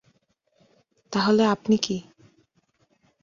[1.13, 1.97] তাহলে, আপনি কি?